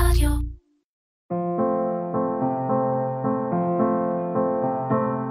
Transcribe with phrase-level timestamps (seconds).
[0.00, 0.30] רדיו.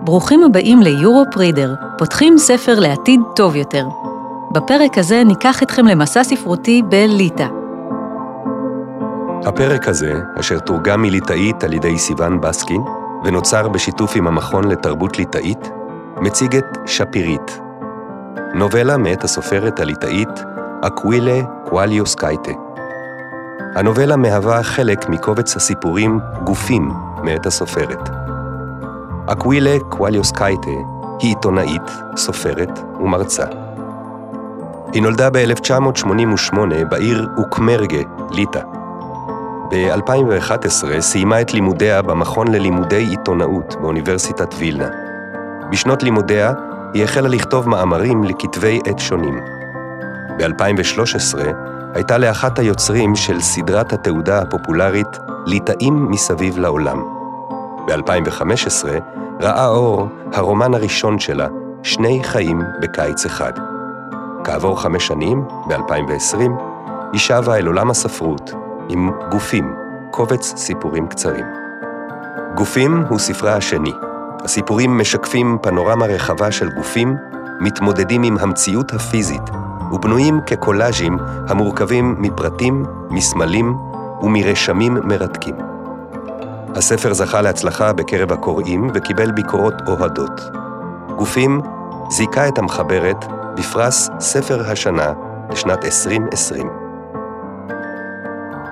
[0.04, 3.88] ברוכים הבאים ליורופ רידר, פותחים ספר לעתיד טוב יותר.
[4.52, 7.48] בפרק הזה ניקח אתכם למסע ספרותי בליטא.
[9.46, 12.82] הפרק הזה, אשר תורגם מליטאית על ידי סיון בסקין,
[13.24, 15.70] ונוצר בשיתוף עם המכון לתרבות ליטאית,
[16.22, 17.60] מציג את שפירית,
[18.54, 20.30] נובלה מאת הסופרת הליטאית
[20.82, 22.65] אקווילה קוואליאוסקייטה.
[23.76, 26.92] הנובלה מהווה חלק מקובץ הסיפורים "גופים"
[27.24, 28.10] מאת הסופרת.
[29.28, 30.70] אקווילה קוואליאוסקייטה
[31.20, 33.44] היא עיתונאית, סופרת ומרצה.
[34.94, 36.58] היא נולדה ב-1988
[36.90, 37.98] בעיר אוקמרגה,
[38.32, 38.62] ליטא.
[39.70, 44.90] ב-2011 סיימה את לימודיה במכון ללימודי עיתונאות באוניברסיטת וילנה.
[45.72, 46.54] בשנות לימודיה
[46.94, 49.40] היא החלה לכתוב מאמרים לכתבי עת שונים.
[50.38, 57.04] ב-2013 הייתה לאחת היוצרים של סדרת התעודה הפופולרית ליטאים מסביב לעולם.
[57.88, 58.88] ב-2015
[59.42, 61.48] ראה אור הרומן הראשון שלה,
[61.84, 63.52] שני חיים בקיץ אחד.
[64.44, 66.40] כעבור חמש שנים, ב-2020,
[67.12, 68.52] היא שבה אל עולם הספרות
[68.90, 69.76] עם גופים,
[70.12, 71.46] קובץ סיפורים קצרים.
[72.56, 73.94] גופים הוא ספרה השני.
[74.44, 77.16] הסיפורים משקפים פנורמה רחבה של גופים,
[77.60, 79.50] מתמודדים עם המציאות הפיזית,
[79.92, 83.76] ובנויים כקולאז'ים המורכבים מפרטים, מסמלים
[84.22, 85.56] ומרשמים מרתקים.
[86.76, 90.42] הספר זכה להצלחה בקרב הקוראים וקיבל ביקורות אוהדות.
[91.18, 91.62] גופים
[92.10, 93.26] זיכה את המחברת
[93.58, 95.14] בפרס ספר השנה
[95.52, 96.70] לשנת 2020.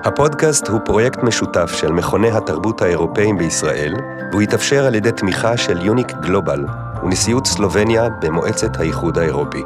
[0.05, 3.95] הפודקאסט הוא פרויקט משותף של מכוני התרבות האירופאים בישראל,
[4.31, 6.65] והוא התאפשר על ידי תמיכה של יוניק גלובל
[7.03, 9.63] ונשיאות סלובניה במועצת האיחוד האירופי.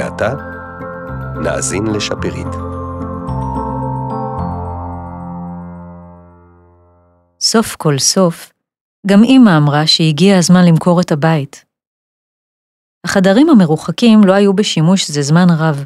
[0.00, 0.34] ועתה,
[1.44, 2.52] נאזין לשפירית.
[7.40, 8.52] סוף כל סוף,
[9.06, 11.64] גם אמא אמרה שהגיע הזמן למכור את הבית.
[13.06, 15.84] החדרים המרוחקים לא היו בשימוש זה זמן רב.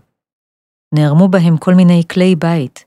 [0.95, 2.85] נערמו בהם כל מיני כלי בית.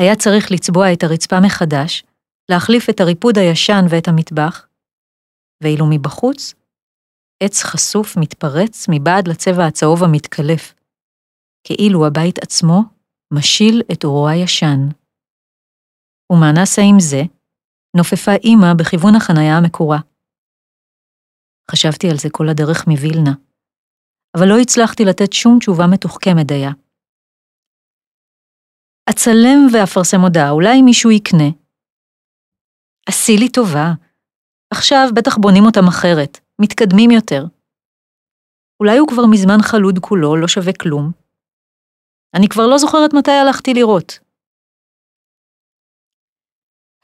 [0.00, 2.04] היה צריך לצבוע את הרצפה מחדש,
[2.50, 4.66] להחליף את הריפוד הישן ואת המטבח,
[5.62, 6.54] ואילו מבחוץ,
[7.42, 10.74] עץ חשוף מתפרץ מבעד לצבע הצהוב המתקלף,
[11.64, 12.80] כאילו הבית עצמו
[13.32, 14.80] משיל את אורו הישן.
[16.32, 17.22] ומה נעשה עם זה?
[17.96, 19.98] נופפה אמא בכיוון החניה המקורה.
[21.70, 23.34] חשבתי על זה כל הדרך מווילנה,
[24.36, 26.70] אבל לא הצלחתי לתת שום תשובה מתוחכמת דייה.
[29.10, 31.50] אצלם ואפרסם הודעה, אולי מישהו יקנה.
[33.08, 33.92] עשי לי טובה.
[34.72, 37.42] עכשיו בטח בונים אותם אחרת, מתקדמים יותר.
[38.80, 41.12] אולי הוא כבר מזמן חלוד כולו, לא שווה כלום.
[42.34, 44.18] אני כבר לא זוכרת מתי הלכתי לראות.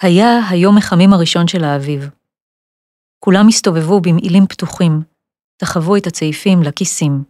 [0.03, 2.01] היה היום מחמים הראשון של האביב.
[3.19, 4.93] כולם הסתובבו במעילים פתוחים,
[5.57, 7.25] תחבו את הצעיפים לכיסים.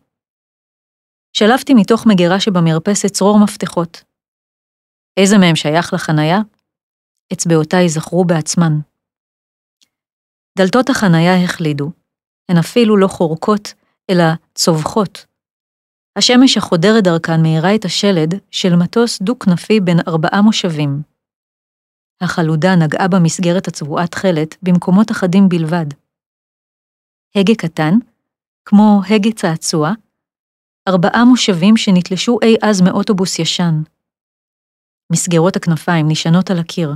[1.37, 4.05] שלפתי מתוך מגירה שבמרפסת צרור מפתחות.
[5.21, 6.39] איזה מהם שייך לחניה?
[7.33, 8.73] אצבעותיי זכרו בעצמן.
[10.59, 11.91] דלתות החניה החלידו,
[12.49, 13.75] הן אפילו לא חורקות,
[14.11, 14.25] אלא
[14.55, 15.27] צווחות.
[16.19, 21.03] השמש החודרת דרכן מאירה את השלד של מטוס דו-כנפי בין ארבעה מושבים.
[22.21, 25.87] החלודה נגעה במסגרת הצבועת תכלת במקומות אחדים בלבד.
[27.37, 27.95] הגה קטן,
[28.65, 29.91] כמו הגה צעצוע,
[30.89, 33.83] ארבעה מושבים שנתלשו אי אז מאוטובוס ישן.
[35.13, 36.93] מסגרות הכנפיים נשענות על הקיר.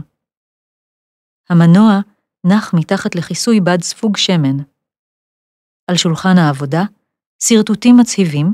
[1.51, 2.01] המנוע
[2.47, 4.57] נח מתחת לכיסוי בד ספוג שמן.
[5.89, 6.83] על שולחן העבודה,
[7.43, 8.53] שרטוטים מצהיבים,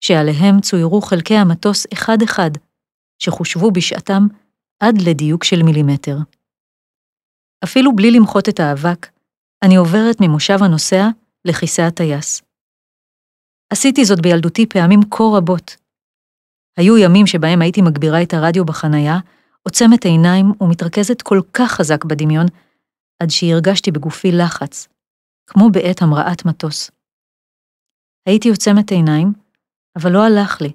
[0.00, 2.50] שעליהם צוירו חלקי המטוס אחד-אחד,
[3.18, 4.22] שחושבו בשעתם
[4.80, 6.16] עד לדיוק של מילימטר.
[7.64, 9.06] אפילו בלי למחות את האבק,
[9.62, 11.08] אני עוברת ממושב הנוסע
[11.44, 12.42] לכיסא הטייס.
[13.72, 15.76] עשיתי זאת בילדותי פעמים כה רבות.
[16.76, 19.18] היו ימים שבהם הייתי מגבירה את הרדיו בחנייה,
[19.62, 22.46] עוצמת עיניים ומתרכזת כל כך חזק בדמיון,
[23.22, 24.88] עד שהרגשתי בגופי לחץ,
[25.46, 26.90] כמו בעת המראת מטוס.
[28.26, 29.32] הייתי עוצמת עיניים,
[29.96, 30.72] אבל לא הלך לי.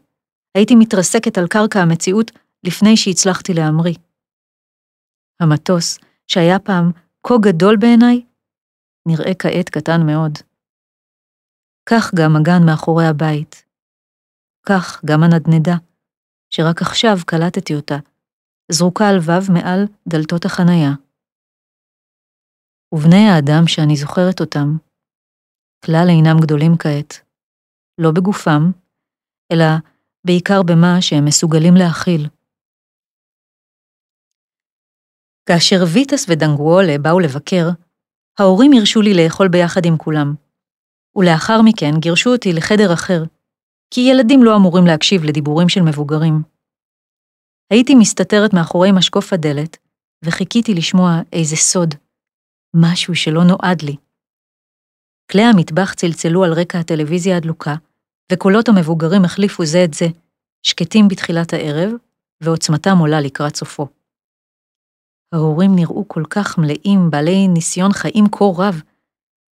[0.55, 2.31] הייתי מתרסקת על קרקע המציאות
[2.63, 3.95] לפני שהצלחתי להמריא.
[5.39, 6.91] המטוס, שהיה פעם
[7.27, 8.25] כה גדול בעיניי,
[9.07, 10.33] נראה כעת קטן מאוד.
[11.89, 13.65] כך גם הגן מאחורי הבית.
[14.67, 15.75] כך גם הנדנדה,
[16.49, 17.97] שרק עכשיו קלטתי אותה,
[18.71, 20.91] זרוקה על וו מעל דלתות החניה.
[22.93, 24.77] ובני האדם שאני זוכרת אותם,
[25.85, 27.13] כלל אינם גדולים כעת,
[28.01, 28.71] לא בגופם,
[29.53, 29.65] אלא
[30.25, 32.27] בעיקר במה שהם מסוגלים להכיל.
[35.45, 37.65] כאשר ויטס ודנגואולה באו לבקר,
[38.39, 40.35] ההורים הרשו לי לאכול ביחד עם כולם,
[41.15, 43.23] ולאחר מכן גירשו אותי לחדר אחר,
[43.93, 46.43] כי ילדים לא אמורים להקשיב לדיבורים של מבוגרים.
[47.71, 49.77] הייתי מסתתרת מאחורי משקוף הדלת,
[50.25, 51.95] וחיכיתי לשמוע איזה סוד,
[52.75, 53.95] משהו שלא נועד לי.
[55.31, 57.75] כלי המטבח צלצלו על רקע הטלוויזיה הדלוקה,
[58.31, 60.05] וקולות המבוגרים החליפו זה את זה,
[60.63, 61.91] שקטים בתחילת הערב,
[62.43, 63.87] ועוצמתם עולה לקראת סופו.
[65.33, 68.81] ההורים נראו כל כך מלאים, בעלי ניסיון חיים כה רב,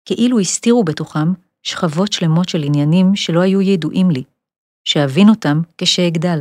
[0.04, 1.32] כאילו הסתירו בתוכם
[1.62, 4.24] שכבות שלמות של עניינים שלא היו ידועים לי,
[4.84, 6.38] שאבין אותם כשאגדל.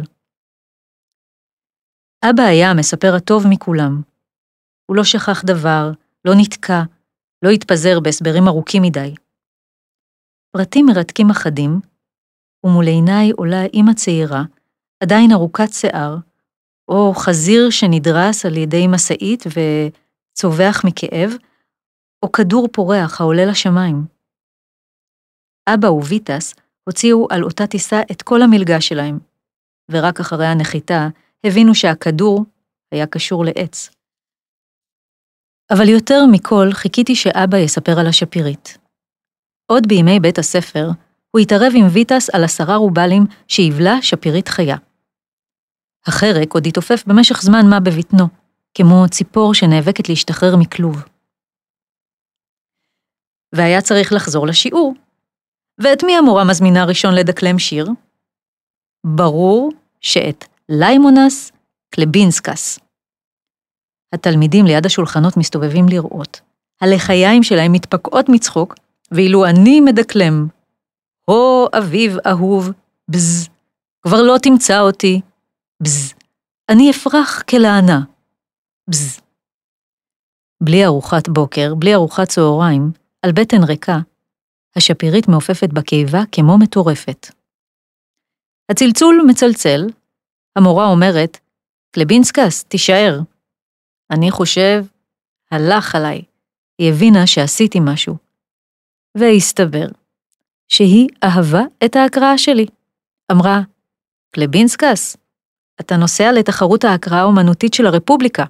[2.26, 4.02] אבא היה המספר הטוב מכולם.
[4.86, 5.92] הוא לא שכח דבר,
[6.26, 6.82] לא נתקע,
[7.46, 9.16] לא התפזר בהסברים ארוכים מדי.
[10.58, 11.80] פרטים מרתקים אחדים,
[12.66, 14.44] ומול עיניי עולה אימא צעירה,
[15.04, 16.16] עדיין ארוכת שיער,
[16.88, 21.32] או חזיר שנדרס על ידי משאית וצווח מכאב,
[22.26, 24.06] או כדור פורח העולה לשמיים.
[25.70, 26.54] אבא וויטס
[26.84, 29.20] הוציאו על אותה טיסה את כל המלגה שלהם,
[29.92, 31.08] ורק אחרי הנחיתה
[31.46, 32.46] הבינו שהכדור
[32.92, 33.90] היה קשור לעץ.
[35.74, 38.78] אבל יותר מכל חיכיתי שאבא יספר על השפירית.
[39.72, 40.90] עוד בימי בית הספר,
[41.32, 44.78] הוא התערב עם ויטס על עשרה רובלים שיבלה שפירית חיה.
[46.06, 48.28] החרק עוד התעופף במשך זמן מה בבטנו,
[48.74, 51.04] כמו ציפור שנאבקת להשתחרר מכלוב.
[53.56, 54.94] והיה צריך לחזור לשיעור.
[55.84, 57.88] ואת מי המורה מזמינה ראשון לדקלם שיר?
[59.06, 59.72] ברור
[60.02, 61.52] שאת ליימונס
[61.90, 62.80] קלבינסקס.
[64.14, 66.42] התלמידים ליד השולחנות מסתובבים לראות.
[66.82, 68.76] הלחיים שלהם מתפקעות מצחוק,
[69.12, 70.48] ואילו אני מדקלם.
[71.28, 72.70] הו, אביב אהוב,
[73.10, 73.50] בז,
[74.02, 75.22] כבר לא תמצא אותי,
[75.84, 76.14] בז,
[76.70, 78.02] אני אפרח כלענה,
[78.90, 79.20] בז.
[80.64, 82.92] בלי ארוחת בוקר, בלי ארוחת צהריים,
[83.22, 84.00] על בטן ריקה,
[84.76, 87.28] השפירית מעופפת בקיבה כמו מטורפת.
[88.72, 89.88] הצלצול מצלצל,
[90.56, 91.38] המורה אומרת,
[91.92, 93.20] קלבינסקס, תישאר.
[94.12, 94.84] אני חושב,
[95.52, 96.22] הלך עליי.
[96.78, 98.18] היא הבינה שעשיתי משהו.
[99.18, 99.88] והסתבר
[100.68, 102.66] שהיא אהבה את ההקראה שלי.
[103.32, 103.60] אמרה,
[104.32, 105.18] קלבינסקס,
[105.82, 108.46] אתה נוסע לתחרות ההקראה האומנותית של הרפובליקה.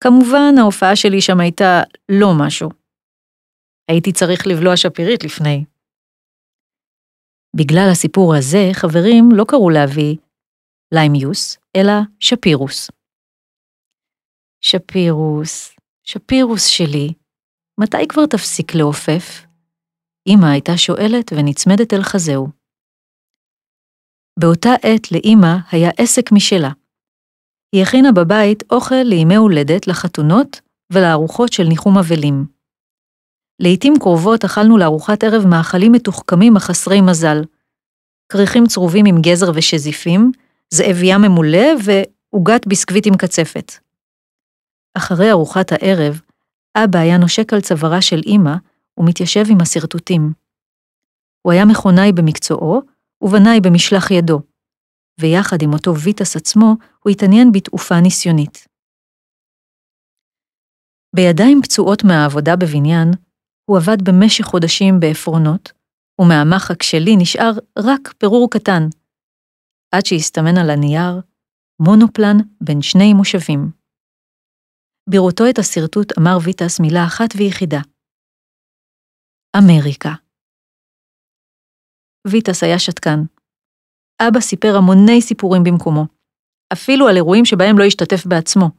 [0.00, 2.70] כמובן, ההופעה שלי שם הייתה לא משהו.
[3.88, 5.64] הייתי צריך לבלוע שפירית לפני.
[7.56, 10.16] בגלל הסיפור הזה, חברים לא קראו לאבי
[10.94, 12.90] ליימיוס, אלא שפירוס.
[14.68, 15.74] שפירוס,
[16.04, 17.12] שפירוס שלי,
[17.80, 19.46] מתי כבר תפסיק לעופף?
[20.28, 22.48] אמא הייתה שואלת ונצמדת אל חזהו.
[24.38, 26.70] באותה עת לאמא היה עסק משלה.
[27.72, 30.60] היא הכינה בבית אוכל לימי הולדת, לחתונות
[30.92, 32.46] ולארוחות של ניחום אבלים.
[33.60, 37.38] לעתים קרובות אכלנו לארוחת ערב מאכלים מתוחכמים החסרי מזל.
[38.32, 40.32] כריכים צרובים עם גזר ושזיפים,
[40.70, 43.87] זאבייה ממולא ועוגת ביסקוויט עם קצפת.
[44.98, 46.20] אחרי ארוחת הערב,
[46.76, 48.54] אבא היה נושק על צווארה של אמא
[48.98, 50.32] ומתיישב עם השרטוטים.
[51.42, 52.82] הוא היה מכונאי במקצועו
[53.22, 54.40] ובנאי במשלח ידו,
[55.20, 58.66] ויחד עם אותו ויטס עצמו, הוא התעניין בתעופה ניסיונית.
[61.16, 63.10] בידיים פצועות מהעבודה בבניין,
[63.64, 65.72] הוא עבד במשך חודשים בעפרונות,
[66.20, 68.82] ומהמחק שלי נשאר רק פירור קטן,
[69.94, 71.20] עד שהסתמן על הנייר
[71.80, 73.77] מונופלן בין שני מושבים.
[75.10, 77.80] בראותו את השרטוט אמר ויטס מילה אחת ויחידה.
[79.56, 80.12] אמריקה.
[82.26, 83.20] ויטס היה שתקן.
[84.22, 86.04] אבא סיפר המוני סיפורים במקומו,
[86.72, 88.70] אפילו על אירועים שבהם לא השתתף בעצמו.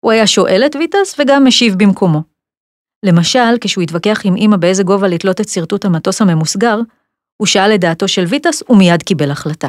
[0.00, 2.22] הוא היה שואל את ויטס וגם משיב במקומו.
[3.06, 6.76] למשל, כשהוא התווכח עם אמא באיזה גובה לתלות את שרטוט המטוס הממוסגר,
[7.36, 9.68] הוא שאל את דעתו של ויטס ומיד קיבל החלטה.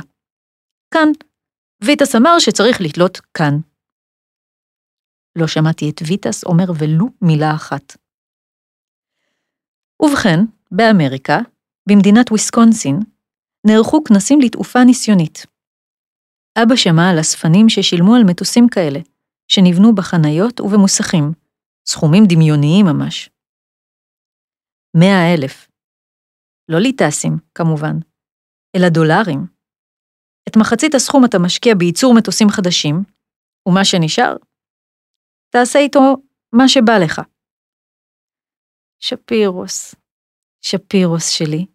[0.94, 1.10] כאן.
[1.84, 3.54] ויטס אמר שצריך לתלות כאן.
[5.38, 7.98] לא שמעתי את ויטס אומר ולו מילה אחת.
[10.02, 10.40] ובכן,
[10.72, 11.38] באמריקה,
[11.90, 13.00] במדינת וויסקונסין,
[13.68, 15.46] נערכו כנסים לתעופה ניסיונית.
[16.64, 19.00] אבא שמע על אספנים ששילמו על מטוסים כאלה,
[19.48, 21.32] שנבנו בחניות ובמוסכים,
[21.88, 23.30] סכומים דמיוניים ממש.
[24.98, 25.68] מאה אלף.
[26.70, 27.96] לא ליטסים, כמובן,
[28.76, 29.46] אלא דולרים.
[30.50, 33.04] את מחצית הסכום אתה משקיע בייצור מטוסים חדשים,
[33.68, 34.36] ומה שנשאר,
[35.50, 36.00] תעשה איתו
[36.54, 37.22] מה שבא לך.
[39.00, 39.96] שפירוס,
[40.62, 41.66] שפירוס שלי,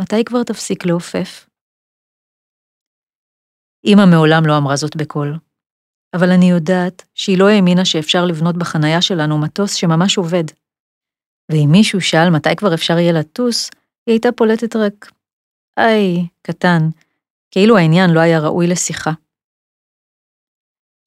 [0.00, 1.48] מתי כבר תפסיק לעופף?
[3.86, 5.38] אמא מעולם לא אמרה זאת בקול,
[6.16, 10.44] אבל אני יודעת שהיא לא האמינה שאפשר לבנות בחנייה שלנו מטוס שממש עובד.
[11.48, 13.70] ואם מישהו שאל מתי כבר אפשר יהיה לטוס,
[14.06, 15.12] היא הייתה פולטת רק,
[15.76, 16.80] היי, קטן,
[17.50, 19.10] כאילו העניין לא היה ראוי לשיחה.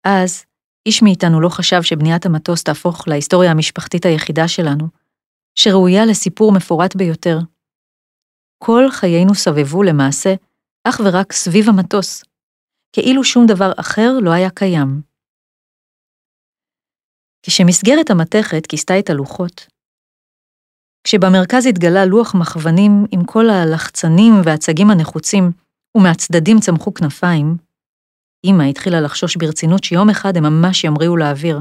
[0.08, 0.46] אז,
[0.88, 4.88] איש מאיתנו לא חשב שבניית המטוס תהפוך להיסטוריה המשפחתית היחידה שלנו,
[5.56, 7.38] שראויה לסיפור מפורט ביותר.
[8.64, 10.34] כל חיינו סבבו למעשה
[10.84, 12.24] אך ורק סביב המטוס,
[12.94, 15.02] כאילו שום דבר אחר לא היה קיים.
[17.44, 19.68] כשמסגרת המתכת כיסתה את הלוחות,
[21.04, 25.52] כשבמרכז התגלה לוח מכוונים עם כל הלחצנים והצגים הנחוצים,
[25.98, 27.58] ומהצדדים צמחו כנפיים,
[28.46, 31.60] אמא התחילה לחשוש ברצינות שיום אחד הם ממש ימריאו לאוויר.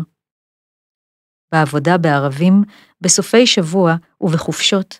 [1.52, 2.62] בעבודה בערבים,
[3.00, 4.98] בסופי שבוע ובחופשות,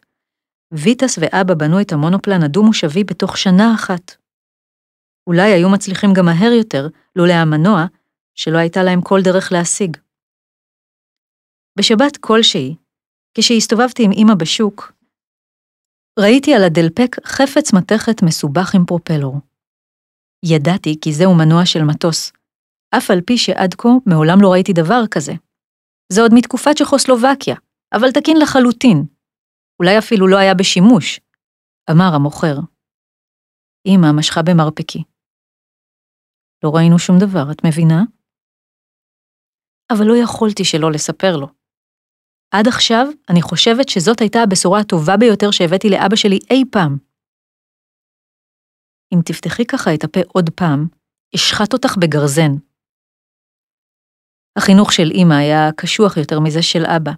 [0.72, 4.16] ויטס ואבא בנו את המונופלן הדו-מושבי בתוך שנה אחת.
[5.26, 7.86] אולי היו מצליחים גם מהר יותר, לולא המנוע,
[8.34, 9.96] שלא הייתה להם כל דרך להשיג.
[11.78, 12.76] בשבת כלשהי,
[13.34, 14.92] כשהסתובבתי עם אמא בשוק,
[16.18, 19.40] ראיתי על הדלפק חפץ מתכת מסובך עם פרופלור.
[20.44, 22.32] ידעתי כי זהו מנוע של מטוס,
[22.98, 25.32] אף על פי שעד כה מעולם לא ראיתי דבר כזה.
[26.12, 27.56] זה עוד מתקופת צ'כוסלובקיה,
[27.94, 29.06] אבל תקין לחלוטין.
[29.80, 31.20] אולי אפילו לא היה בשימוש,
[31.90, 32.56] אמר המוכר.
[33.86, 35.02] אמא משכה במרפקי.
[36.64, 38.02] לא ראינו שום דבר, את מבינה?
[39.92, 41.46] אבל לא יכולתי שלא לספר לו.
[42.50, 47.05] עד עכשיו, אני חושבת שזאת הייתה הבשורה הטובה ביותר שהבאתי לאבא שלי אי פעם.
[49.14, 50.88] אם תפתחי ככה את הפה עוד פעם,
[51.34, 52.52] אשחט אותך בגרזן.
[54.58, 57.12] החינוך של אמא היה קשוח יותר מזה של אבא,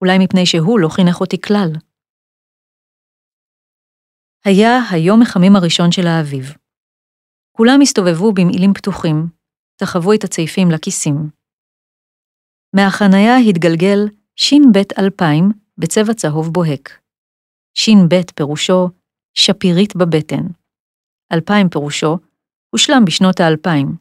[0.00, 1.70] אולי מפני שהוא לא חינך אותי כלל.
[4.44, 6.44] היה היום מחמים הראשון של האביב.
[7.56, 9.16] כולם הסתובבו במעילים פתוחים,
[9.76, 11.30] תחבו את הצעיפים לכיסים.
[12.76, 13.98] מהחניה התגלגל
[14.36, 17.00] ש"ב 2000 בצבע צהוב בוהק.
[17.74, 18.88] ש"ב פירושו
[19.34, 20.57] שפירית בבטן.
[21.32, 22.18] 2000 פירושו
[22.70, 23.96] הושלם בשנות האלפיים.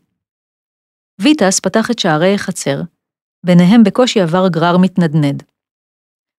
[1.22, 2.82] ויטס פתח את שערי החצר,
[3.46, 5.44] ביניהם בקושי עבר גרר מתנדנד.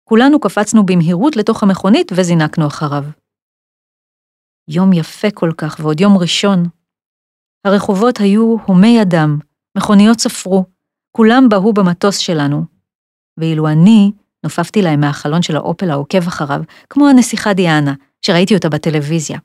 [0.04, 3.04] כולנו קפצנו במהירות לתוך המכונית וזינקנו אחריו.
[4.71, 6.62] יום יפה כל כך ועוד יום ראשון.
[7.64, 9.38] הרחובות היו הומי אדם,
[9.78, 10.64] מכוניות ספרו,
[11.16, 12.64] כולם בהו במטוס שלנו.
[13.40, 14.12] ואילו אני
[14.45, 19.38] נופפתי להם מהחלון של האופל העוקב אחריו, כמו הנסיכה דיאנה, שראיתי אותה בטלוויזיה.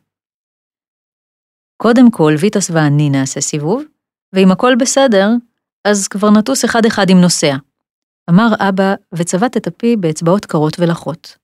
[1.78, 3.84] קודם כל, ויטס ואני נעשה סיבוב,
[4.34, 5.30] ואם הכל בסדר,
[5.88, 7.56] אז כבר נטוס אחד-אחד עם נוסע.
[8.30, 11.38] אמר אבא, וצבט את הפי באצבעות קרות ולחות.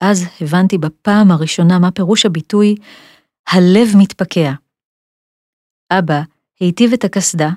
[0.00, 2.74] אז הבנתי בפעם הראשונה מה פירוש הביטוי
[3.48, 4.52] הלב מתפקע.
[5.92, 6.20] אבא
[6.60, 7.50] היטיב את הקסדה,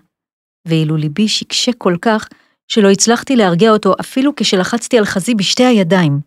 [0.68, 2.30] ואילו ליבי שקשה כל כך,
[2.68, 6.20] שלא הצלחתי להרגיע אותו אפילו כשלחצתי על חזי בשתי הידיים.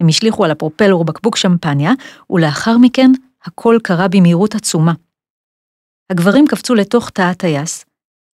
[0.00, 1.90] הם השליכו על הפרופלור בקבוק שמפניה,
[2.30, 3.10] ולאחר מכן
[3.46, 4.92] הכל קרה במהירות עצומה.
[6.12, 7.84] הגברים קפצו לתוך תא הטייס,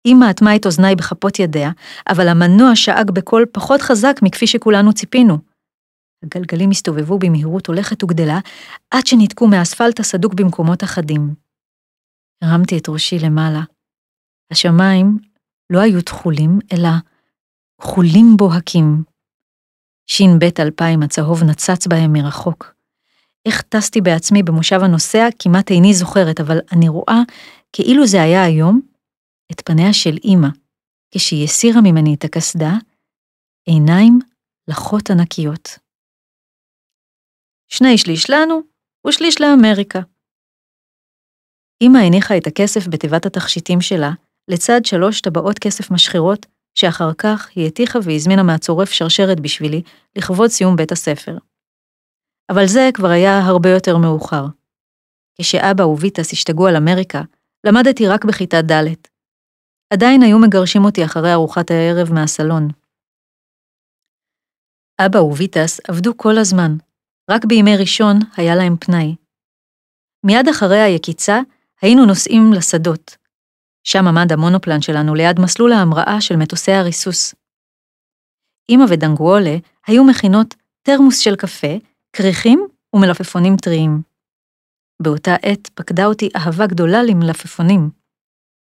[0.07, 1.71] אמא אטמה את אוזניי בכפות ידיה,
[2.09, 5.39] אבל המנוע שאג בקול פחות חזק מכפי שכולנו ציפינו.
[6.23, 8.39] הגלגלים הסתובבו במהירות הולכת וגדלה,
[8.91, 11.35] עד שניתקו מהאספלט הסדוק במקומות אחדים.
[12.43, 13.61] הרמתי את ראשי למעלה.
[14.53, 15.19] השמיים
[15.73, 16.89] לא היו תכולים, אלא
[17.81, 19.03] כחולים בוהקים.
[20.07, 22.76] ש"ב 2000 הצהוב נצץ בהם מרחוק.
[23.47, 27.21] איך טסתי בעצמי במושב הנוסע כמעט איני זוכרת, אבל אני רואה,
[27.73, 28.81] כאילו זה היה היום,
[29.53, 30.49] את פניה של אמא,
[31.15, 32.73] כשהיא הסירה ממני את הקסדה,
[33.69, 34.19] עיניים
[34.69, 35.69] לחות ענקיות.
[37.69, 38.61] שני שליש לנו
[39.07, 40.01] ושליש לאמריקה.
[41.83, 44.11] אמא הניחה את הכסף בתיבת התכשיטים שלה,
[44.49, 46.47] לצד שלוש טבעות כסף משחירות,
[46.79, 49.83] שאחר כך היא הטיחה והזמינה מהצורף שרשרת בשבילי,
[50.17, 51.37] לכבוד סיום בית הספר.
[52.53, 54.45] אבל זה כבר היה הרבה יותר מאוחר.
[55.41, 57.23] כשאבא וויטס השתגעו על אמריקה,
[57.67, 58.95] למדתי רק בכיתה ד'.
[59.93, 62.69] עדיין היו מגרשים אותי אחרי ארוחת הערב מהסלון.
[65.01, 66.73] אבא וויטס עבדו כל הזמן,
[67.31, 69.17] רק בימי ראשון היה להם פנאי.
[70.25, 71.41] מיד אחרי היקיצה
[71.83, 73.17] היינו נוסעים לשדות,
[73.85, 77.35] שם עמד המונופלן שלנו ליד מסלול ההמראה של מטוסי הריסוס.
[78.69, 81.77] אמא ודנגואלה היו מכינות תרמוס של קפה,
[82.19, 84.03] כריכים ומלפפונים טריים.
[85.03, 87.91] באותה עת פקדה אותי אהבה גדולה למלפפונים.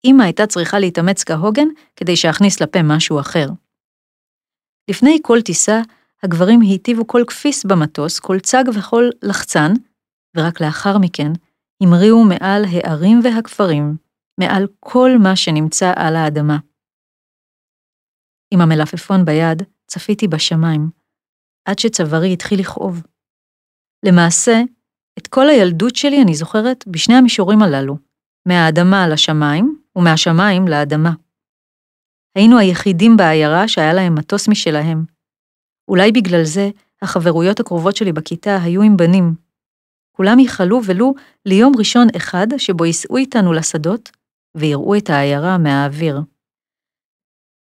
[0.05, 3.47] אמא הייתה צריכה להתאמץ כהוגן כדי שאכניס לפה משהו אחר.
[4.91, 5.81] לפני כל טיסה,
[6.23, 9.73] הגברים היטיבו כל כפיס במטוס, כל צג וכל לחצן,
[10.37, 11.33] ורק לאחר מכן
[11.83, 13.97] המריאו מעל הערים והכפרים,
[14.41, 16.59] מעל כל מה שנמצא על האדמה.
[18.55, 20.91] עם המלפפון ביד, צפיתי בשמיים,
[21.69, 23.03] עד שצווארי התחיל לכאוב.
[24.07, 24.63] למעשה,
[25.19, 27.97] את כל הילדות שלי אני זוכרת בשני המישורים הללו,
[28.47, 31.13] מהאדמה לשמיים ומהשמיים לאדמה.
[32.35, 35.05] היינו היחידים בעיירה שהיה להם מטוס משלהם.
[35.89, 36.71] אולי בגלל זה
[37.03, 39.35] החברויות הקרובות שלי בכיתה היו עם בנים.
[40.17, 41.15] כולם ייחלו ולו
[41.47, 44.11] ליום ראשון אחד שבו ייסעו איתנו לשדות
[44.57, 46.21] ויראו את העיירה מהאוויר.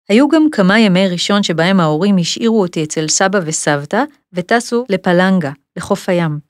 [0.08, 6.08] היו גם כמה ימי ראשון שבהם ההורים השאירו אותי אצל סבא וסבתא וטסו לפלנגה, לחוף
[6.08, 6.40] הים.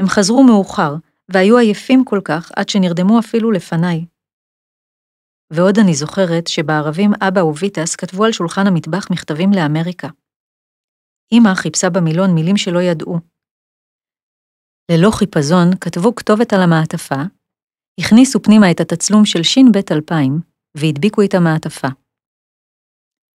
[0.00, 0.94] הם חזרו מאוחר,
[1.28, 4.04] והיו עייפים כל כך עד שנרדמו אפילו לפניי.
[5.52, 10.08] ועוד אני זוכרת שבערבים אבא וויטס כתבו על שולחן המטבח מכתבים לאמריקה.
[11.32, 13.18] אמא חיפשה במילון מילים שלא ידעו.
[14.90, 17.22] ללא חיפזון כתבו כתובת על המעטפה,
[18.00, 20.40] הכניסו פנימה את התצלום של ש"ב 2000
[20.76, 21.88] והדביקו את המעטפה.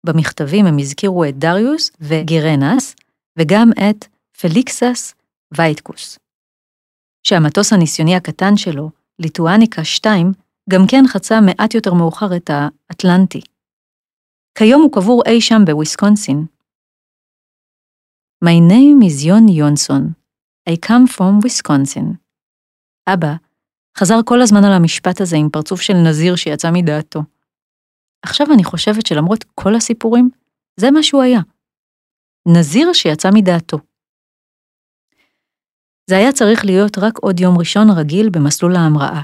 [0.07, 2.97] במכתבים הם הזכירו את דריוס וגירנס,
[3.39, 4.07] וגם את
[4.41, 5.15] פליקסס
[5.55, 6.19] וייטקוס.
[7.23, 10.33] שהמטוס הניסיוני הקטן שלו, ליטואניקה 2,
[10.71, 13.41] גם כן חצה מעט יותר מאוחר את האטלנטי.
[14.59, 16.47] כיום הוא קבור אי שם בוויסקונסין.
[18.45, 20.13] My name is יון יונסון.
[20.71, 22.15] I come from Wisconsin.
[23.09, 23.35] אבא
[23.99, 27.21] חזר כל הזמן על המשפט הזה עם פרצוף של נזיר שיצא מדעתו.
[28.23, 30.31] עכשיו אני חושבת שלמרות כל הסיפורים,
[30.81, 31.41] זה מה שהוא היה.
[32.49, 33.79] נזיר שיצא מדעתו.
[36.11, 39.23] זה היה צריך להיות רק עוד יום ראשון רגיל במסלול ההמראה.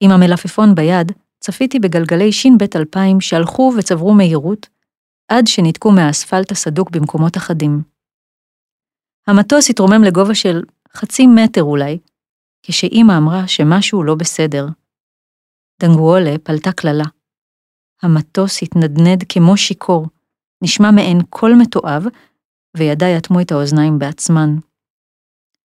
[0.00, 4.68] עם המלפפון ביד, צפיתי בגלגלי ש"ב 2000 שהלכו וצברו מהירות,
[5.28, 7.82] עד שניתקו מהאספלט הסדוק במקומות אחדים.
[9.26, 10.62] המטוס התרומם לגובה של
[10.96, 11.98] חצי מטר אולי,
[12.62, 14.66] כשאימא אמרה שמשהו לא בסדר.
[15.80, 17.04] דנגואולה פלטה קללה.
[18.02, 20.06] המטוס התנדנד כמו שיכור,
[20.62, 22.04] נשמע מעין קול מתועב,
[22.76, 24.56] וידיי אטמו את האוזניים בעצמן.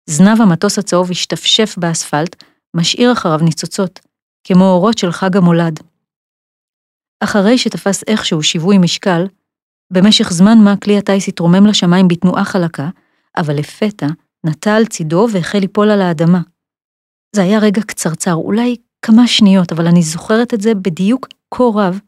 [0.06, 2.44] זנב המטוס הצהוב השתפשף באספלט,
[2.76, 4.00] משאיר אחריו ניצוצות,
[4.44, 5.80] כמו אורות של חג המולד.
[7.20, 9.26] אחרי שתפס איכשהו שיווי משקל,
[9.92, 12.88] במשך זמן מה כלי הטיס התרומם לשמיים בתנועה חלקה,
[13.36, 14.06] אבל לפתע
[14.46, 16.40] נטה על צידו והחל ליפול על האדמה.
[17.36, 22.00] זה היה רגע קצרצר, אולי כמה שניות, אבל אני זוכרת את זה בדיוק כה רב,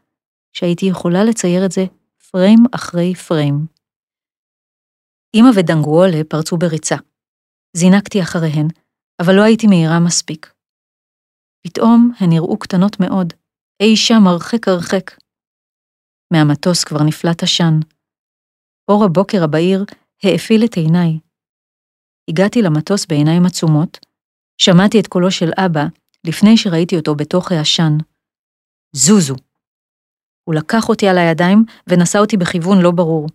[0.57, 1.85] שהייתי יכולה לצייר את זה
[2.31, 3.67] פריים אחרי פריים.
[5.37, 6.97] אמא ודנגואלה פרצו בריצה.
[7.77, 8.69] זינקתי אחריהן,
[9.23, 10.55] אבל לא הייתי מהירה מספיק.
[11.67, 13.33] פתאום הן נראו קטנות מאוד,
[13.83, 15.07] אי שם הרחק הרחק.
[16.33, 17.75] מהמטוס כבר נפלט עשן.
[18.89, 19.85] אור הבוקר הבהיר
[20.23, 21.19] האפיל את עיניי.
[22.31, 23.99] הגעתי למטוס בעיניים עצומות,
[24.59, 25.85] שמעתי את קולו של אבא
[26.27, 27.93] לפני שראיתי אותו בתוך העשן.
[28.93, 29.35] זוזו.
[30.45, 33.27] הוא לקח אותי על הידיים ונשא אותי בכיוון לא ברור.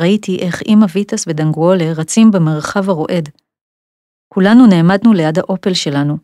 [0.00, 3.28] ראיתי איך אמא ויטס ודנגואלה רצים במרחב הרועד.
[4.34, 6.16] כולנו נעמדנו ליד האופל שלנו.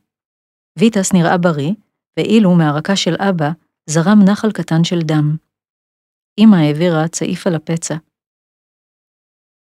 [0.79, 1.73] ויטס נראה בריא,
[2.17, 3.51] ואילו מהרקה של אבא
[3.91, 5.37] זרם נחל קטן של דם.
[6.39, 7.95] אמא העבירה צעיף על הפצע.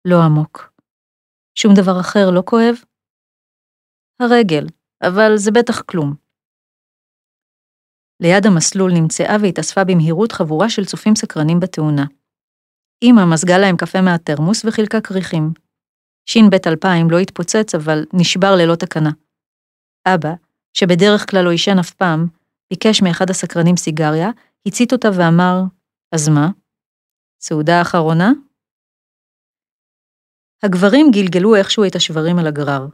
[0.08, 0.73] לא עמוק.
[1.56, 2.75] שום דבר אחר לא כואב?
[4.21, 4.65] הרגל,
[5.04, 6.25] אבל זה בטח כלום.
[8.19, 12.06] ליד המסלול נמצאה והתאספה במהירות חבורה של צופים סקרנים בתאונה.
[13.04, 15.54] אמא מזגה להם קפה מהתרמוס וחילקה כריכים.
[16.25, 19.12] ש"ב 2000 לא התפוצץ, אבל נשבר ללא תקנה.
[20.08, 20.34] אבא,
[20.73, 22.28] שבדרך כלל לא עישן אף פעם,
[22.69, 24.30] ביקש מאחד הסקרנים סיגריה,
[24.67, 25.62] הצית אותה ואמר,
[26.12, 26.49] אז מה?
[27.41, 28.32] סעודה אחרונה?
[30.63, 32.88] הגברים גלגלו איכשהו את השברים על הגרר.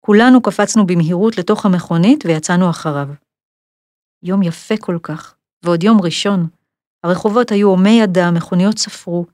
[0.00, 3.08] כולנו קפצנו במהירות לתוך המכונית ויצאנו אחריו.
[4.22, 6.48] יום יפה כל כך, ועוד יום ראשון.
[7.04, 9.26] הרחובות היו הומי אדם, מכוניות ספרו,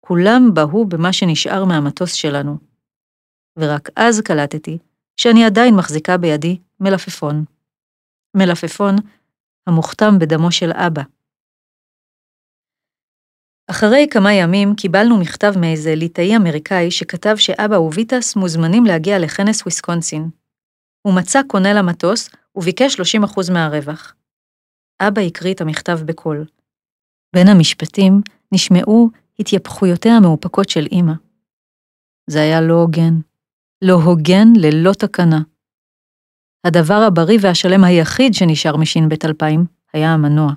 [0.00, 2.58] כולם בהו במה שנשאר מהמטוס שלנו.
[3.58, 4.78] ורק אז קלטתי
[5.16, 7.44] שאני עדיין מחזיקה בידי מלפפון.
[8.36, 8.96] מלפפון
[9.66, 11.02] המוכתם בדמו של אבא.
[13.70, 20.30] אחרי כמה ימים קיבלנו מכתב מאיזה ליטאי אמריקאי שכתב שאבא וויטס מוזמנים להגיע לכנס בוויסקונסין.
[21.02, 24.14] הוא מצא קונה למטוס וביקש 30% מהרווח.
[25.08, 26.46] אבא הקריא את המכתב בקול.
[27.34, 28.12] בין המשפטים
[28.52, 31.12] נשמעו התייפחויותיה המאופקות של אמא.
[32.30, 33.14] זה היה לא הוגן.
[33.84, 35.40] לא הוגן ללא תקנה.
[36.66, 40.52] הדבר הבריא והשלם היחיד שנשאר מש"ב 2000 היה המנוע.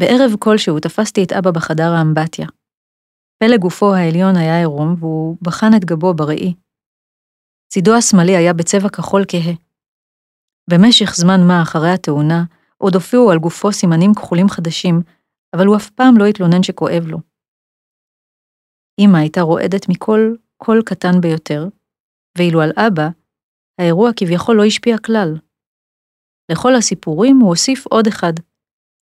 [0.00, 2.46] בערב כלשהו תפסתי את אבא בחדר האמבטיה.
[3.38, 6.54] פלג גופו העליון היה עירום, והוא בחן את גבו בראי.
[7.72, 9.54] צידו השמאלי היה בצבע כחול כהה.
[10.70, 12.44] במשך זמן מה אחרי התאונה,
[12.78, 15.02] עוד הופיעו על גופו סימנים כחולים חדשים,
[15.56, 17.18] אבל הוא אף פעם לא התלונן שכואב לו.
[19.00, 21.68] אמא הייתה רועדת מכל קול קטן ביותר,
[22.38, 23.08] ואילו על אבא,
[23.80, 25.38] האירוע כביכול לא השפיע כלל.
[26.52, 28.32] לכל הסיפורים הוא הוסיף עוד אחד.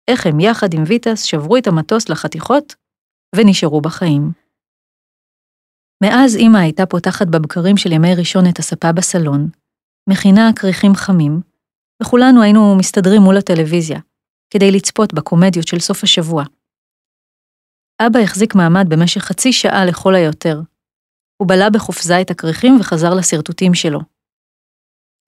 [0.08, 2.76] איך הם יחד עם ויטס שברו את המטוס לחתיכות
[3.36, 4.32] ונשארו בחיים.
[6.04, 9.50] מאז אמא הייתה פותחת בבקרים של ימי ראשון את הספה בסלון,
[10.10, 11.42] מכינה כריכים חמים,
[12.04, 14.00] וכולנו היינו מסתדרים מול הטלוויזיה,
[14.50, 16.44] כדי לצפות בקומדיות של סוף השבוע.
[18.02, 20.62] אבא החזיק מעמד במשך חצי שעה לכל היותר.
[21.38, 24.00] הוא בלע בחופזה את הכריכים וחזר לשרטוטים שלו.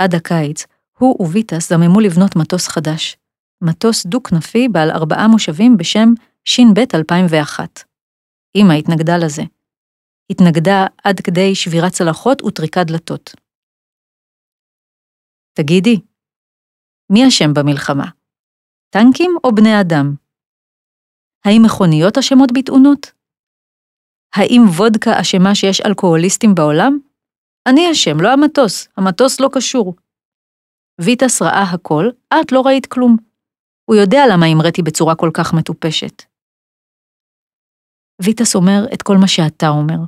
[0.02, 0.66] עד הקיץ,
[1.00, 3.18] הוא וויטס זממו לבנות מטוס חדש,
[3.64, 6.10] מטוס דו-כנפי בעל ארבעה מושבים בשם
[6.46, 7.84] ש"ב 2001.
[8.56, 9.44] אמא התנגדה לזה.
[10.30, 13.43] התנגדה עד כדי שבירת צלחות וטריקת דלתות.
[15.54, 16.02] תגידי,
[17.10, 18.10] מי אשם במלחמה?
[18.90, 20.16] טנקים או בני אדם?
[21.46, 23.12] האם מכוניות אשמות בתאונות?
[24.36, 27.00] האם וודקה אשמה שיש אלכוהוליסטים בעולם?
[27.70, 29.96] אני אשם, לא המטוס, המטוס לא קשור.
[31.02, 33.18] ויטס ראה הכל, את לא ראית כלום.
[33.86, 36.24] הוא יודע למה המראתי בצורה כל כך מטופשת.
[38.22, 40.00] ויטס אומר את כל מה שאתה אומר.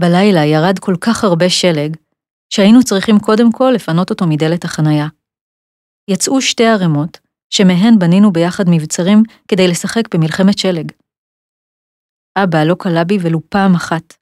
[0.00, 1.96] בלילה ירד כל כך הרבה שלג,
[2.54, 5.06] שהיינו צריכים קודם כל לפנות אותו מדלת החניה.
[6.10, 7.18] יצאו שתי ערימות,
[7.50, 10.92] שמהן בנינו ביחד מבצרים כדי לשחק במלחמת שלג.
[12.38, 14.14] אבא לא קלע בי ולו פעם אחת.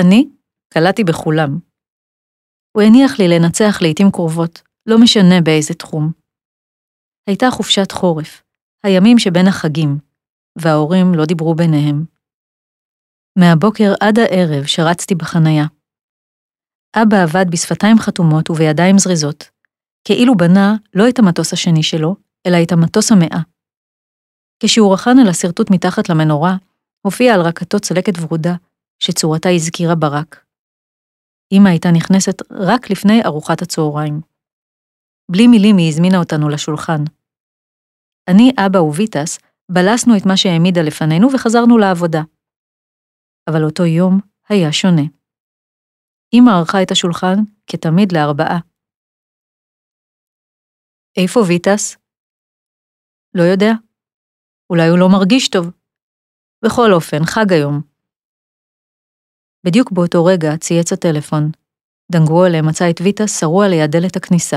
[0.00, 0.28] אני
[0.74, 1.58] קלעתי בכולם.
[2.76, 6.12] הוא הניח לי לנצח לעתים קרובות, לא משנה באיזה תחום.
[7.28, 8.42] הייתה חופשת חורף,
[8.84, 9.98] הימים שבין החגים,
[10.58, 12.04] וההורים לא דיברו ביניהם.
[13.38, 15.77] מהבוקר עד הערב שרצתי בחניה.
[16.96, 19.50] אבא עבד בשפתיים חתומות ובידיים זריזות,
[20.04, 23.40] כאילו בנה לא את המטוס השני שלו, אלא את המטוס המאה.
[24.62, 26.56] כשהוא רחן על השרטוט מתחת למנורה,
[27.02, 28.54] הופיעה על רקתו צלקת ורודה,
[28.98, 30.44] שצורתה הזכירה ברק.
[31.52, 34.20] אמא הייתה נכנסת רק לפני ארוחת הצהריים.
[35.30, 37.04] בלי מילים היא הזמינה אותנו לשולחן.
[38.28, 39.38] אני, אבא וויטס
[39.72, 42.22] בלסנו את מה שהעמידה לפנינו וחזרנו לעבודה.
[43.50, 45.17] אבל אותו יום היה שונה.
[46.34, 47.36] אמא ערכה את השולחן,
[47.66, 48.58] כתמיד לארבעה.
[51.16, 51.96] איפה ויטס?
[53.34, 53.72] לא יודע.
[54.70, 55.66] אולי הוא לא מרגיש טוב.
[56.64, 57.82] בכל אופן, חג היום.
[59.66, 61.44] בדיוק באותו רגע צייץ הטלפון.
[62.12, 64.56] דנגוולה מצא את ויטס שרוע ליד דלת הכניסה.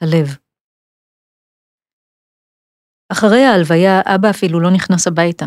[0.00, 0.26] הלב.
[3.12, 5.46] אחרי ההלוויה, אבא אפילו לא נכנס הביתה.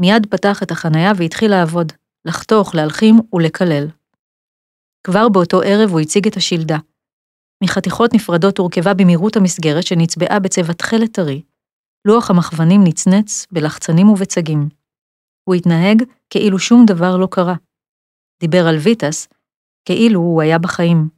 [0.00, 1.92] מיד פתח את החניה והתחיל לעבוד,
[2.24, 3.86] לחתוך, להלחים ולקלל.
[5.06, 6.76] כבר באותו ערב הוא הציג את השלדה.
[7.64, 11.42] מחתיכות נפרדות הורכבה במהירות המסגרת שנצבעה בצבע תכלת טרי.
[12.04, 14.68] לוח המכוונים נצנץ בלחצנים ובצגים.
[15.44, 17.54] הוא התנהג כאילו שום דבר לא קרה.
[18.40, 19.28] דיבר על ויטס
[19.84, 21.08] כאילו הוא היה בחיים.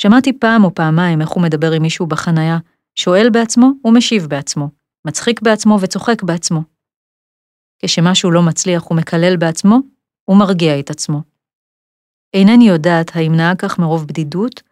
[0.00, 2.58] שמעתי פעם או פעמיים איך הוא מדבר עם מישהו בחניה,
[2.94, 4.70] שואל בעצמו ומשיב בעצמו,
[5.06, 6.75] מצחיק בעצמו וצוחק בעצמו.
[7.78, 9.78] כשמשהו לא מצליח הוא מקלל בעצמו
[10.28, 11.22] ומרגיע את עצמו.
[12.34, 14.62] אינני יודעת האם נהג כך מרוב בדידות,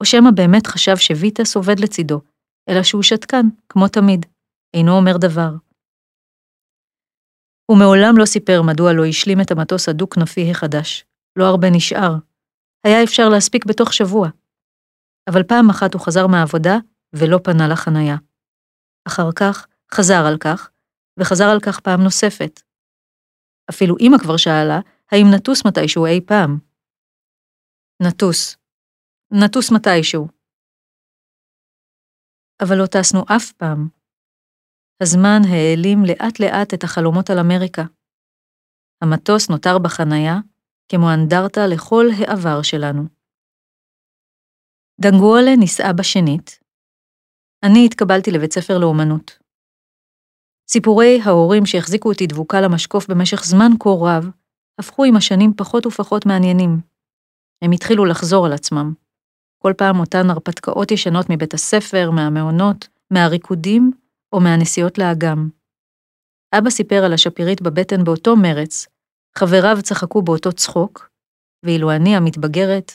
[0.00, 2.20] או שמא באמת חשב שוויטס עובד לצידו,
[2.68, 4.26] אלא שהוא שתקן, כמו תמיד,
[4.74, 5.50] אינו אומר דבר.
[7.70, 11.04] הוא מעולם לא סיפר מדוע לא השלים את המטוס הדו-כנפי החדש.
[11.36, 12.14] לא הרבה נשאר.
[12.84, 14.28] היה אפשר להספיק בתוך שבוע.
[15.30, 16.76] אבל פעם אחת הוא חזר מהעבודה
[17.12, 18.16] ולא פנה לחניה.
[19.08, 20.70] אחר כך חזר על כך,
[21.18, 22.60] וחזר על כך פעם נוספת.
[23.70, 24.78] אפילו אמא כבר שאלה,
[25.12, 26.58] האם נטוס מתישהו אי פעם.
[28.02, 28.56] נטוס.
[29.42, 30.28] נטוס מתישהו.
[32.62, 33.88] אבל לא טסנו אף פעם.
[35.02, 37.82] הזמן העלים לאט-לאט את החלומות על אמריקה.
[39.02, 40.36] המטוס נותר בחנייה
[40.88, 43.02] כמו אנדרטה לכל העבר שלנו.
[45.00, 46.60] דנגואלה נישאה בשנית.
[47.64, 49.47] אני התקבלתי לבית ספר לאומנות.
[50.70, 54.30] סיפורי ההורים שהחזיקו אותי דבוקה למשקוף במשך זמן כה רב,
[54.78, 56.80] הפכו עם השנים פחות ופחות מעניינים.
[57.64, 58.92] הם התחילו לחזור על עצמם.
[59.62, 63.92] כל פעם אותן הרפתקאות ישנות מבית הספר, מהמעונות, מהריקודים
[64.32, 65.48] או מהנסיעות לאגם.
[66.54, 68.86] אבא סיפר על השפירית בבטן באותו מרץ,
[69.38, 71.10] חבריו צחקו באותו צחוק,
[71.64, 72.92] ואילו אני, המתבגרת,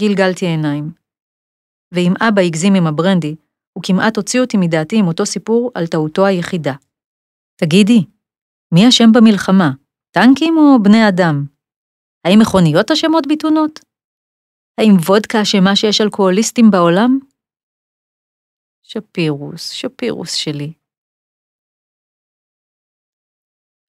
[0.00, 0.92] גלגלתי עיניים.
[1.94, 3.36] ואם אבא הגזים עם הברנדי,
[3.72, 6.74] הוא כמעט הוציא אותי מדעתי עם אותו סיפור על טעותו היחידה.
[7.56, 8.04] תגידי,
[8.74, 9.70] מי אשם במלחמה,
[10.10, 11.46] טנקים או בני אדם?
[12.24, 13.80] האם מכוניות אשמות בתאונות?
[14.78, 17.18] האם וודקה אשמה שיש אלכוהוליסטים בעולם?
[18.82, 20.72] שפירוס, שפירוס שלי.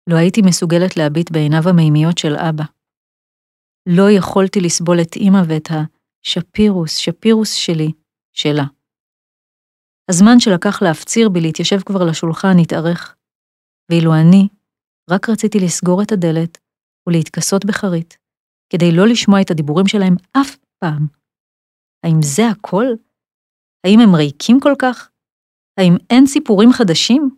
[0.10, 2.64] לא הייתי מסוגלת להביט בעיניו המימיות של אבא.
[3.90, 7.92] לא יכולתי לסבול את אמא ואת השפירוס, שפירוס שלי,
[8.34, 8.64] שלה.
[10.10, 13.17] הזמן שלקח להפציר בי להתיישב כבר לשולחן התארך,
[13.90, 14.48] ואילו אני
[15.10, 16.58] רק רציתי לסגור את הדלת
[17.08, 18.18] ולהתכסות בחרית,
[18.70, 21.08] כדי לא לשמוע את הדיבורים שלהם אף פעם.
[22.04, 22.86] האם זה הכל?
[23.86, 25.12] האם הם ריקים כל כך?
[25.80, 27.30] האם אין סיפורים חדשים?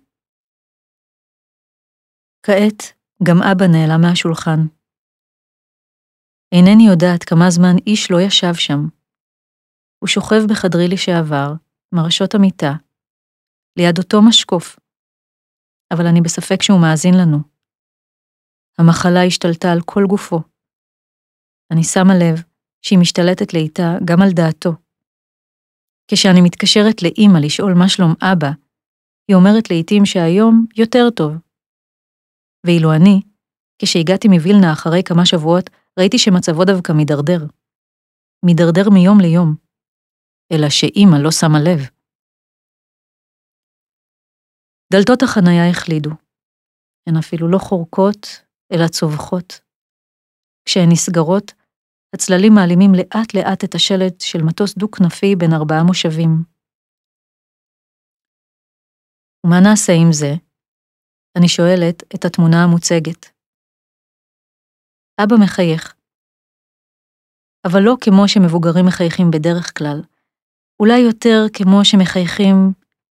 [2.45, 2.81] כעת
[3.23, 4.59] גם אבא נעלם מהשולחן.
[6.55, 8.81] אינני יודעת כמה זמן איש לא ישב שם.
[9.99, 11.49] הוא שוכב בחדרי לשעבר,
[11.95, 12.73] מרשות המיטה,
[13.79, 14.79] ליד אותו משקוף,
[15.93, 17.37] אבל אני בספק שהוא מאזין לנו.
[18.77, 20.39] המחלה השתלטה על כל גופו.
[21.71, 22.43] אני שמה לב
[22.81, 24.71] שהיא משתלטת לאיתה גם על דעתו.
[26.07, 28.51] כשאני מתקשרת לאימא לשאול מה שלום אבא,
[29.27, 31.33] היא אומרת לעתים שהיום יותר טוב.
[32.65, 33.21] ואילו אני,
[33.79, 37.45] כשהגעתי מווילנה אחרי כמה שבועות, ראיתי שמצבו דווקא מידרדר.
[38.45, 39.55] מידרדר מיום ליום.
[40.53, 41.98] אלא שאימא לא שמה לב.
[44.93, 46.09] דלתות החניה החלידו.
[47.09, 48.21] הן אפילו לא חורקות,
[48.73, 49.59] אלא צווחות.
[50.65, 51.51] כשהן נסגרות,
[52.15, 56.43] הצללים מעלימים לאט לאט את השלט של מטוס דו-כנפי בין ארבעה מושבים.
[59.45, 60.31] ומה נעשה עם זה?
[61.37, 63.25] אני שואלת את התמונה המוצגת.
[65.23, 65.95] אבא מחייך.
[67.67, 70.01] אבל לא כמו שמבוגרים מחייכים בדרך כלל,
[70.79, 72.55] אולי יותר כמו שמחייכים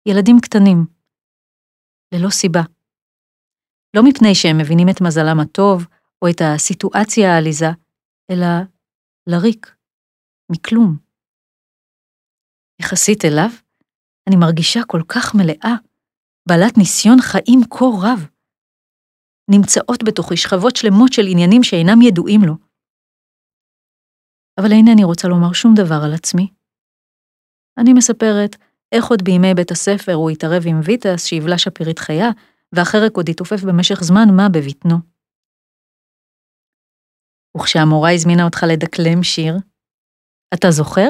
[0.07, 0.94] ילדים קטנים,
[2.13, 2.61] ללא סיבה.
[3.95, 5.85] לא מפני שהם מבינים את מזלם הטוב
[6.21, 7.71] או את הסיטואציה העליזה,
[8.31, 8.47] אלא
[9.29, 9.75] לריק,
[10.51, 10.97] מכלום.
[12.81, 13.49] יחסית אליו,
[14.27, 15.75] אני מרגישה כל כך מלאה,
[16.47, 18.19] בעלת ניסיון חיים כה רב.
[19.51, 22.55] נמצאות בתוכי שכבות שלמות של עניינים שאינם ידועים לו.
[24.59, 26.47] אבל אינני רוצה לומר שום דבר על עצמי.
[27.79, 28.55] אני מספרת
[28.95, 32.29] איך עוד בימי בית הספר הוא התערב עם ויטס שיבלה שפירית חיה,
[32.75, 34.95] והחרק עוד התעופף במשך זמן מה בבטנו.
[37.57, 39.55] וכשהמורה הזמינה אותך לדקלם שיר,
[40.53, 41.09] אתה זוכר?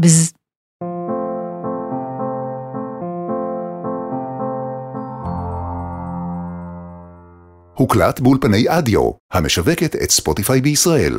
[0.00, 0.32] בז...
[7.74, 11.14] הוקלט באולפני אדיו, המשווקת את ספוטיפיי בישראל.